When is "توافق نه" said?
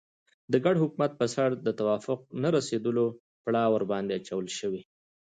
1.79-2.49